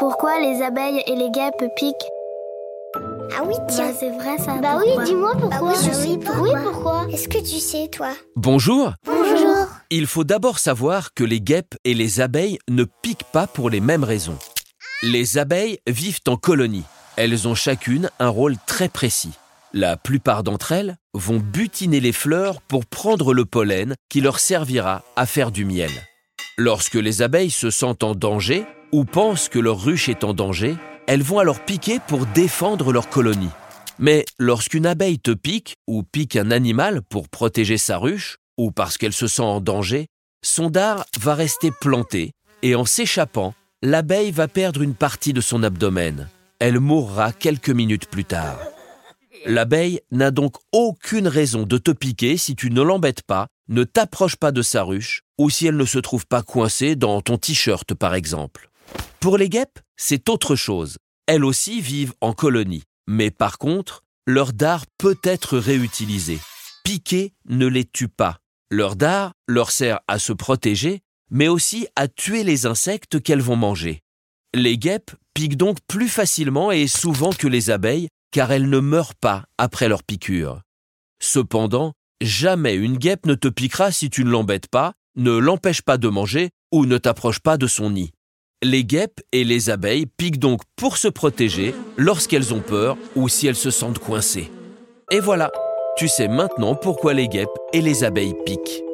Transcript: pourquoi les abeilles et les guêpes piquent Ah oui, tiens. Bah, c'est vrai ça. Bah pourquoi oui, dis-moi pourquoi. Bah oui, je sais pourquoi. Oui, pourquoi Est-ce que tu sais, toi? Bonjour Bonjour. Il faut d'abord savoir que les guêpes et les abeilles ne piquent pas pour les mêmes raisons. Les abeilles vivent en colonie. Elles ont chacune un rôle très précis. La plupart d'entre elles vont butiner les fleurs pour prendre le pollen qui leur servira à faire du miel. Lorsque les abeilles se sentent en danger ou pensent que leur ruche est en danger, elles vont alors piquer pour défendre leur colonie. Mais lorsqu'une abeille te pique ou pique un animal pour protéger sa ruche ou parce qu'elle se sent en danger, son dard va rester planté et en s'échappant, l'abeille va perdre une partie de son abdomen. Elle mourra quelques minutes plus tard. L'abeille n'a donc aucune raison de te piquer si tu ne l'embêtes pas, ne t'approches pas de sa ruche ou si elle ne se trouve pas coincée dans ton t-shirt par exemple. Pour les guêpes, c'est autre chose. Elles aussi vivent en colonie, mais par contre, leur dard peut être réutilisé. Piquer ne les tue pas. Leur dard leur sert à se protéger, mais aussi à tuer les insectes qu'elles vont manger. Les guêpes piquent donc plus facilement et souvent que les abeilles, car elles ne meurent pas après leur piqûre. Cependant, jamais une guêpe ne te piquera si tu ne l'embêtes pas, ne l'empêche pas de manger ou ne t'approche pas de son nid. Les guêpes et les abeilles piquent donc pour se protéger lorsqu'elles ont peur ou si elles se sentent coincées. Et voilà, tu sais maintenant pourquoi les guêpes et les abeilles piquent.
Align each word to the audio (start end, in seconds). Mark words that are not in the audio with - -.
pourquoi 0.00 0.40
les 0.40 0.62
abeilles 0.62 1.02
et 1.06 1.14
les 1.14 1.30
guêpes 1.30 1.62
piquent 1.76 1.94
Ah 3.36 3.42
oui, 3.46 3.54
tiens. 3.68 3.88
Bah, 3.88 3.94
c'est 4.00 4.10
vrai 4.10 4.38
ça. 4.38 4.54
Bah 4.56 4.78
pourquoi 4.78 4.96
oui, 4.96 5.04
dis-moi 5.04 5.32
pourquoi. 5.38 5.58
Bah 5.60 5.76
oui, 5.78 5.86
je 5.86 5.92
sais 5.92 6.16
pourquoi. 6.16 6.40
Oui, 6.42 6.50
pourquoi 6.64 7.06
Est-ce 7.12 7.28
que 7.28 7.38
tu 7.38 7.60
sais, 7.60 7.86
toi? 7.88 8.14
Bonjour 8.34 8.94
Bonjour. 9.04 9.66
Il 9.90 10.06
faut 10.06 10.24
d'abord 10.24 10.58
savoir 10.58 11.12
que 11.12 11.22
les 11.22 11.42
guêpes 11.42 11.74
et 11.84 11.92
les 11.92 12.22
abeilles 12.22 12.58
ne 12.70 12.84
piquent 12.84 13.30
pas 13.30 13.46
pour 13.46 13.68
les 13.68 13.80
mêmes 13.80 14.02
raisons. 14.02 14.38
Les 15.02 15.36
abeilles 15.36 15.78
vivent 15.86 16.20
en 16.26 16.36
colonie. 16.36 16.84
Elles 17.16 17.46
ont 17.46 17.54
chacune 17.54 18.08
un 18.18 18.30
rôle 18.30 18.56
très 18.66 18.88
précis. 18.88 19.34
La 19.74 19.98
plupart 19.98 20.42
d'entre 20.42 20.72
elles 20.72 20.96
vont 21.12 21.38
butiner 21.38 22.00
les 22.00 22.12
fleurs 22.12 22.62
pour 22.62 22.86
prendre 22.86 23.34
le 23.34 23.44
pollen 23.44 23.94
qui 24.08 24.22
leur 24.22 24.40
servira 24.40 25.02
à 25.14 25.26
faire 25.26 25.50
du 25.50 25.66
miel. 25.66 25.90
Lorsque 26.62 26.96
les 26.96 27.22
abeilles 27.22 27.48
se 27.48 27.70
sentent 27.70 28.04
en 28.04 28.14
danger 28.14 28.66
ou 28.92 29.06
pensent 29.06 29.48
que 29.48 29.58
leur 29.58 29.82
ruche 29.82 30.10
est 30.10 30.24
en 30.24 30.34
danger, 30.34 30.76
elles 31.06 31.22
vont 31.22 31.38
alors 31.38 31.64
piquer 31.64 32.00
pour 32.06 32.26
défendre 32.26 32.92
leur 32.92 33.08
colonie. 33.08 33.48
Mais 33.98 34.26
lorsqu'une 34.38 34.84
abeille 34.84 35.18
te 35.18 35.30
pique 35.30 35.76
ou 35.86 36.02
pique 36.02 36.36
un 36.36 36.50
animal 36.50 37.00
pour 37.00 37.30
protéger 37.30 37.78
sa 37.78 37.96
ruche 37.96 38.36
ou 38.58 38.72
parce 38.72 38.98
qu'elle 38.98 39.14
se 39.14 39.26
sent 39.26 39.40
en 39.40 39.62
danger, 39.62 40.08
son 40.44 40.68
dard 40.68 41.06
va 41.18 41.34
rester 41.34 41.70
planté 41.80 42.32
et 42.62 42.74
en 42.74 42.84
s'échappant, 42.84 43.54
l'abeille 43.80 44.30
va 44.30 44.46
perdre 44.46 44.82
une 44.82 44.94
partie 44.94 45.32
de 45.32 45.40
son 45.40 45.62
abdomen. 45.62 46.28
Elle 46.58 46.78
mourra 46.78 47.32
quelques 47.32 47.70
minutes 47.70 48.10
plus 48.10 48.26
tard. 48.26 48.58
L'abeille 49.46 50.00
n'a 50.10 50.30
donc 50.30 50.56
aucune 50.72 51.28
raison 51.28 51.62
de 51.62 51.78
te 51.78 51.90
piquer 51.90 52.36
si 52.36 52.54
tu 52.54 52.70
ne 52.70 52.82
l'embêtes 52.82 53.22
pas, 53.22 53.46
ne 53.68 53.84
t'approches 53.84 54.36
pas 54.36 54.52
de 54.52 54.62
sa 54.62 54.82
ruche 54.82 55.22
ou 55.38 55.48
si 55.48 55.66
elle 55.66 55.76
ne 55.76 55.84
se 55.84 55.98
trouve 55.98 56.26
pas 56.26 56.42
coincée 56.42 56.96
dans 56.96 57.20
ton 57.20 57.38
t-shirt 57.38 57.94
par 57.94 58.14
exemple. 58.14 58.70
Pour 59.20 59.38
les 59.38 59.48
guêpes, 59.48 59.78
c'est 59.96 60.28
autre 60.28 60.56
chose. 60.56 60.98
Elles 61.26 61.44
aussi 61.44 61.80
vivent 61.80 62.14
en 62.20 62.32
colonie, 62.32 62.82
mais 63.06 63.30
par 63.30 63.58
contre, 63.58 64.02
leur 64.26 64.52
dard 64.52 64.84
peut 64.98 65.18
être 65.22 65.58
réutilisé. 65.58 66.38
Piquer 66.84 67.32
ne 67.48 67.66
les 67.66 67.84
tue 67.84 68.08
pas. 68.08 68.38
Leur 68.70 68.96
dard 68.96 69.32
leur 69.48 69.70
sert 69.70 70.00
à 70.08 70.18
se 70.18 70.32
protéger, 70.32 71.00
mais 71.30 71.48
aussi 71.48 71.86
à 71.96 72.08
tuer 72.08 72.44
les 72.44 72.66
insectes 72.66 73.22
qu'elles 73.22 73.40
vont 73.40 73.56
manger. 73.56 74.02
Les 74.54 74.78
guêpes 74.78 75.12
piquent 75.34 75.56
donc 75.56 75.78
plus 75.86 76.08
facilement 76.08 76.72
et 76.72 76.86
souvent 76.88 77.30
que 77.30 77.46
les 77.46 77.70
abeilles, 77.70 78.08
car 78.30 78.52
elles 78.52 78.68
ne 78.68 78.80
meurent 78.80 79.14
pas 79.14 79.44
après 79.58 79.88
leur 79.88 80.02
piqûre. 80.02 80.62
Cependant, 81.20 81.92
jamais 82.20 82.74
une 82.74 82.96
guêpe 82.96 83.26
ne 83.26 83.34
te 83.34 83.48
piquera 83.48 83.92
si 83.92 84.10
tu 84.10 84.24
ne 84.24 84.30
l'embêtes 84.30 84.68
pas, 84.68 84.94
ne 85.16 85.36
l'empêche 85.36 85.82
pas 85.82 85.98
de 85.98 86.08
manger 86.08 86.50
ou 86.72 86.86
ne 86.86 86.98
t'approche 86.98 87.40
pas 87.40 87.56
de 87.56 87.66
son 87.66 87.90
nid. 87.90 88.12
Les 88.62 88.84
guêpes 88.84 89.20
et 89.32 89.44
les 89.44 89.70
abeilles 89.70 90.06
piquent 90.06 90.38
donc 90.38 90.62
pour 90.76 90.96
se 90.96 91.08
protéger 91.08 91.74
lorsqu'elles 91.96 92.52
ont 92.52 92.60
peur 92.60 92.96
ou 93.16 93.28
si 93.28 93.46
elles 93.46 93.56
se 93.56 93.70
sentent 93.70 93.98
coincées. 93.98 94.50
Et 95.10 95.20
voilà, 95.20 95.50
tu 95.96 96.08
sais 96.08 96.28
maintenant 96.28 96.74
pourquoi 96.74 97.14
les 97.14 97.28
guêpes 97.28 97.48
et 97.72 97.80
les 97.80 98.04
abeilles 98.04 98.36
piquent. 98.44 98.84